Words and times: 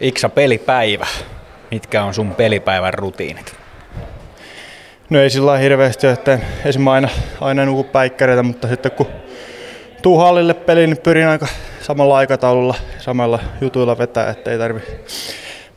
Iksa 0.00 0.28
pelipäivä. 0.28 1.06
Mitkä 1.70 2.04
on 2.04 2.14
sun 2.14 2.34
pelipäivän 2.34 2.94
rutiinit? 2.94 3.56
No 5.10 5.20
ei 5.20 5.30
sillä 5.30 5.58
hirveästi 5.58 6.06
että 6.06 6.38
esimerkiksi 6.64 6.90
aina, 6.90 7.08
aina 7.40 7.64
nuku 7.64 7.84
päikkäreitä, 7.84 8.42
mutta 8.42 8.68
sitten 8.68 8.92
kun 8.92 9.06
tuu 10.02 10.18
hallille 10.18 10.54
peliin, 10.54 10.90
niin 10.90 11.02
pyrin 11.02 11.26
aika 11.26 11.46
samalla 11.80 12.16
aikataululla 12.16 12.74
samalla 12.98 13.38
jutuilla 13.60 13.98
vetää, 13.98 14.30
että 14.30 14.50
ei 14.50 14.58
tarvi 14.58 14.80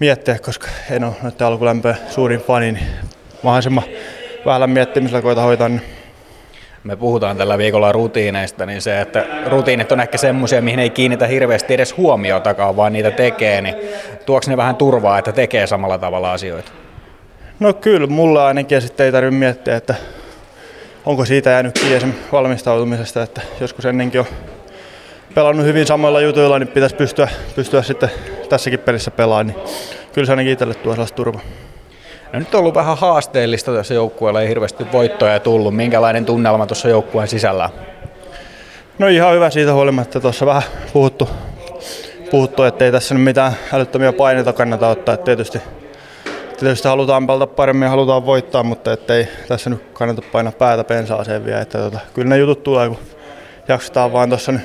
miettiä, 0.00 0.38
koska 0.38 0.68
en 0.90 1.04
ole 1.04 1.14
noiden 1.22 1.46
alkulämpöä 1.46 1.96
suurin 2.08 2.40
fani, 2.40 2.72
niin 2.72 2.86
mahdollisimman 3.42 3.84
vähällä 4.46 4.66
miettimisellä 4.66 5.22
koita 5.22 5.42
hoitaa. 5.42 5.68
Niin 5.68 5.97
Me 6.88 6.96
puhutaan 6.96 7.36
tällä 7.36 7.58
viikolla 7.58 7.92
rutiineista, 7.92 8.66
niin 8.66 8.82
se, 8.82 9.00
että 9.00 9.26
rutiinit 9.46 9.92
on 9.92 10.00
ehkä 10.00 10.18
semmoisia, 10.18 10.62
mihin 10.62 10.78
ei 10.78 10.90
kiinnitä 10.90 11.26
hirveästi 11.26 11.74
edes 11.74 11.96
huomiotakaan, 11.96 12.76
vaan 12.76 12.92
niitä 12.92 13.10
tekee, 13.10 13.60
niin 13.60 13.74
tuoks 14.26 14.48
ne 14.48 14.56
vähän 14.56 14.76
turvaa, 14.76 15.18
että 15.18 15.32
tekee 15.32 15.66
samalla 15.66 15.98
tavalla 15.98 16.32
asioita? 16.32 16.70
No 17.60 17.72
kyllä, 17.72 18.06
mulla 18.06 18.46
ainakin 18.46 18.76
ja 18.76 18.80
sitten 18.80 19.06
ei 19.06 19.12
tarvitse 19.12 19.38
miettiä, 19.38 19.76
että 19.76 19.94
onko 21.06 21.24
siitä 21.24 21.50
jäänyt 21.50 21.78
kiinni 21.78 22.14
valmistautumisesta, 22.32 23.22
että 23.22 23.40
joskus 23.60 23.86
ennenkin 23.86 24.20
on 24.20 24.26
pelannut 25.34 25.66
hyvin 25.66 25.86
samoilla 25.86 26.20
jutuilla, 26.20 26.58
niin 26.58 26.68
pitäisi 26.68 26.96
pystyä, 26.96 27.28
pystyä 27.56 27.82
sitten 27.82 28.10
tässäkin 28.48 28.80
pelissä 28.80 29.10
pelaamaan, 29.10 29.46
niin 29.46 29.56
kyllä 30.12 30.26
se 30.26 30.32
ainakin 30.32 30.52
itselle 30.52 30.74
tuo 30.74 30.92
sellaista 30.92 31.16
turvaa. 31.16 31.42
No 32.32 32.38
nyt 32.38 32.54
on 32.54 32.60
ollut 32.60 32.74
vähän 32.74 32.98
haasteellista 32.98 33.74
tässä 33.74 33.94
joukkueella, 33.94 34.42
ei 34.42 34.48
hirveästi 34.48 34.92
voittoja 34.92 35.40
tullut. 35.40 35.76
Minkälainen 35.76 36.24
tunnelma 36.24 36.66
tuossa 36.66 36.88
joukkueen 36.88 37.28
sisällä? 37.28 37.70
No 38.98 39.06
ihan 39.06 39.34
hyvä 39.34 39.50
siitä 39.50 39.72
huolimatta, 39.72 40.20
tuossa 40.20 40.46
vähän 40.46 40.62
puhuttu, 40.92 41.28
puhuttu 42.30 42.62
että 42.62 42.84
ei 42.84 42.92
tässä 42.92 43.14
nyt 43.14 43.24
mitään 43.24 43.52
älyttömiä 43.72 44.12
paineita 44.12 44.52
kannata 44.52 44.88
ottaa, 44.88 45.14
että 45.14 45.24
tietysti 45.24 45.58
tietysti 46.58 46.88
halutaan 46.88 47.26
pelata 47.26 47.46
paremmin 47.46 47.86
ja 47.86 47.90
halutaan 47.90 48.26
voittaa, 48.26 48.62
mutta 48.62 48.92
ettei 48.92 49.28
tässä 49.48 49.70
nyt 49.70 49.82
kannata 49.92 50.22
painaa 50.32 50.52
päätä 50.52 50.84
pensaaseen 50.84 51.44
vielä. 51.44 51.60
Että 51.60 51.78
tota, 51.78 51.98
kyllä 52.14 52.28
ne 52.28 52.38
jutut 52.38 52.62
tulee, 52.62 52.88
kun 52.88 52.98
jaksetaan 53.68 54.12
vaan 54.12 54.28
tuossa 54.28 54.52
nyt 54.52 54.62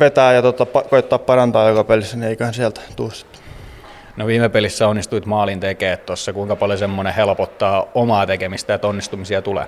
vetää 0.00 0.32
ja 0.32 0.42
tota, 0.42 0.66
koittaa 0.66 1.18
parantaa 1.18 1.68
joka 1.68 1.84
pelissä, 1.84 2.16
niin 2.16 2.28
eiköhän 2.28 2.54
sieltä 2.54 2.80
tuu 2.96 3.10
sitten. 3.10 3.43
No 4.16 4.26
viime 4.26 4.48
pelissä 4.48 4.88
onnistuit 4.88 5.26
maalin 5.26 5.60
tekemään 5.60 5.98
tuossa. 5.98 6.32
Kuinka 6.32 6.56
paljon 6.56 6.78
semmoinen 6.78 7.14
helpottaa 7.14 7.86
omaa 7.94 8.26
tekemistä 8.26 8.72
ja 8.72 8.78
onnistumisia 8.82 9.42
tulee? 9.42 9.66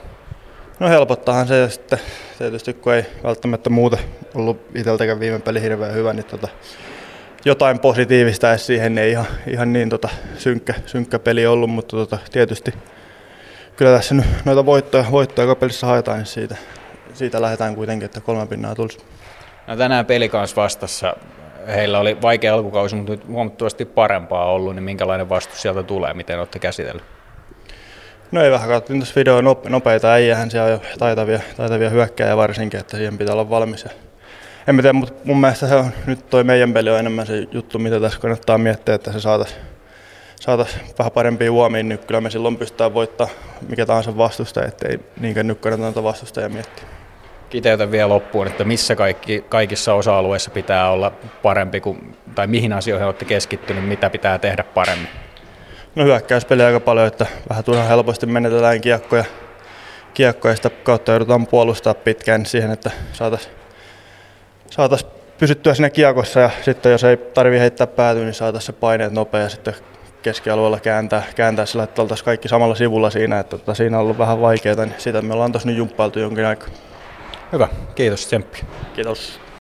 No 0.80 0.88
helpottaahan 0.88 1.48
se 1.48 1.70
sitten 1.70 1.98
tietysti 2.38 2.74
kun 2.74 2.94
ei 2.94 3.06
välttämättä 3.24 3.70
muuten 3.70 3.98
ollut 4.34 4.60
itseltäkään 4.74 5.20
viime 5.20 5.38
peli 5.38 5.62
hirveän 5.62 5.94
hyvä, 5.94 6.12
niin 6.12 6.24
tota, 6.24 6.48
jotain 7.44 7.78
positiivista 7.78 8.50
edes 8.50 8.66
siihen 8.66 8.98
ei 8.98 9.10
ihan, 9.10 9.26
ihan 9.46 9.72
niin 9.72 9.88
tota, 9.88 10.08
synkkä, 10.38 10.74
synkkä 10.86 11.18
peli 11.18 11.46
ollut, 11.46 11.70
mutta 11.70 11.96
tota, 11.96 12.18
tietysti 12.32 12.74
kyllä 13.76 13.96
tässä 13.96 14.14
nyt 14.14 14.26
noita 14.44 14.66
voittoja, 14.66 15.04
voittoja 15.10 15.48
joka 15.48 15.60
pelissä 15.60 15.86
haetaan, 15.86 16.18
niin 16.18 16.26
siitä, 16.26 16.56
siitä 17.14 17.42
lähdetään 17.42 17.74
kuitenkin, 17.74 18.06
että 18.06 18.20
kolme 18.20 18.46
pinnaa 18.46 18.74
tulisi. 18.74 18.98
No 19.66 19.76
tänään 19.76 20.06
peli 20.06 20.28
kanssa 20.28 20.62
vastassa. 20.62 21.16
Heillä 21.66 21.98
oli 21.98 22.22
vaikea 22.22 22.54
alkukausi, 22.54 22.96
mutta 22.96 23.12
nyt 23.12 23.28
huomattavasti 23.28 23.84
parempaa 23.84 24.52
ollut, 24.52 24.74
niin 24.74 24.82
minkälainen 24.82 25.28
vastus 25.28 25.62
sieltä 25.62 25.82
tulee, 25.82 26.14
miten 26.14 26.38
olette 26.38 26.58
käsitellyt? 26.58 27.04
No 28.32 28.42
ei 28.42 28.50
vähän 28.50 28.68
katsoin 28.68 28.98
tuossa 28.98 29.14
video 29.16 29.40
nopeita 29.68 30.12
äijähän 30.12 30.50
siellä 30.50 30.66
on 30.66 30.72
jo 30.72 30.80
taitavia, 30.98 31.40
taitavia 31.56 31.90
hyökkäjä 31.90 32.36
varsinkin, 32.36 32.80
että 32.80 32.96
siihen 32.96 33.18
pitää 33.18 33.32
olla 33.32 33.50
valmis. 33.50 33.84
Ja 33.84 33.90
en 34.66 34.74
mä 34.74 34.82
tiedä, 34.82 34.92
mutta 34.92 35.14
mun 35.24 35.40
mielestä 35.40 35.66
se 35.68 35.74
on, 35.74 35.90
nyt 36.06 36.30
toi 36.30 36.44
meidän 36.44 36.72
peli 36.72 36.90
on 36.90 36.98
enemmän 36.98 37.26
se 37.26 37.46
juttu, 37.52 37.78
mitä 37.78 38.00
tässä 38.00 38.18
kannattaa 38.18 38.58
miettiä, 38.58 38.94
että 38.94 39.12
se 39.12 39.20
saataisiin 39.20 39.60
saatais 40.40 40.78
vähän 40.98 41.12
parempia 41.12 41.52
huomiin, 41.52 41.88
niin 41.88 41.98
kyllä 41.98 42.20
me 42.20 42.30
silloin 42.30 42.56
pystytään 42.56 42.94
voittaa 42.94 43.28
mikä 43.68 43.86
tahansa 43.86 44.16
vastustaja, 44.16 44.66
ettei 44.66 45.00
niinkään 45.20 45.46
nyt 45.46 45.60
kannata 45.60 46.02
vastustajia 46.02 46.48
miettiä. 46.48 46.95
Kiteytä 47.50 47.90
vielä 47.90 48.08
loppuun, 48.08 48.46
että 48.46 48.64
missä 48.64 48.96
kaikki, 48.96 49.44
kaikissa 49.48 49.94
osa-alueissa 49.94 50.50
pitää 50.50 50.90
olla 50.90 51.12
parempi, 51.42 51.80
kuin, 51.80 52.16
tai 52.34 52.46
mihin 52.46 52.72
asioihin 52.72 53.06
olette 53.06 53.24
keskittynyt, 53.24 53.88
mitä 53.88 54.10
pitää 54.10 54.38
tehdä 54.38 54.62
paremmin? 54.62 55.08
No 55.94 56.04
hyökkäyspeli 56.04 56.62
aika 56.62 56.80
paljon, 56.80 57.06
että 57.06 57.26
vähän 57.48 57.64
turhan 57.64 57.88
helposti 57.88 58.26
menetetään 58.26 58.80
kiekkoja, 58.80 59.24
kiekkoja 60.14 60.56
sitä 60.56 60.70
kautta 60.70 61.12
joudutaan 61.12 61.46
puolustaa 61.46 61.94
pitkään 61.94 62.46
siihen, 62.46 62.70
että 62.70 62.90
saataisiin 63.12 63.54
saatais 64.70 65.06
pysyttyä 65.38 65.74
siinä 65.74 65.90
kiekossa 65.90 66.40
ja 66.40 66.50
sitten 66.62 66.92
jos 66.92 67.04
ei 67.04 67.16
tarvi 67.16 67.58
heittää 67.58 67.86
päätyä, 67.86 68.22
niin 68.22 68.34
saataisiin 68.34 68.66
se 68.66 68.72
paineet 68.72 69.12
nopea 69.12 69.40
ja 69.40 69.48
sitten 69.48 69.74
keskialueella 70.22 70.80
kääntää, 70.80 71.22
kääntää 71.36 71.66
sillä, 71.66 71.84
että 71.84 72.02
oltaisiin 72.02 72.24
kaikki 72.24 72.48
samalla 72.48 72.74
sivulla 72.74 73.10
siinä, 73.10 73.38
että 73.38 73.58
tota, 73.58 73.74
siinä 73.74 73.96
on 73.96 74.02
ollut 74.02 74.18
vähän 74.18 74.40
vaikeaa, 74.40 74.76
niin 74.76 74.94
sitä 74.98 75.22
me 75.22 75.34
ollaan 75.34 75.52
tuossa 75.52 75.68
nyt 75.68 75.78
jumppailtu 75.78 76.18
jonkin 76.18 76.46
aikaa. 76.46 76.68
Hyvä, 77.52 77.68
kiitos 77.94 78.26
tsemppi. 78.26 78.58
Kiitos. 78.94 79.40